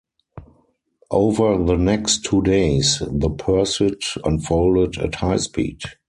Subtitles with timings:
[1.11, 5.79] Over the next two days the pursuit unfolded at high speed.